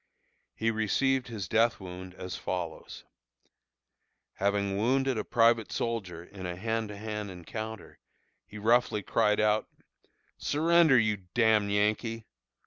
He 0.55 0.71
received 0.71 1.27
his 1.27 1.47
death 1.47 1.79
wound 1.79 2.15
as 2.15 2.35
follows: 2.35 3.03
having 4.37 4.75
wounded 4.75 5.15
a 5.15 5.23
private 5.23 5.71
soldier 5.71 6.23
in 6.23 6.47
a 6.47 6.55
hand 6.55 6.89
to 6.89 6.97
hand 6.97 7.29
encounter, 7.29 7.99
he 8.47 8.57
roughly 8.57 9.03
cried 9.03 9.39
out, 9.39 9.69
"Surrender, 10.39 10.97
you 10.97 11.17
d 11.17 11.27
d 11.35 11.41
Yankee!" 11.43 12.25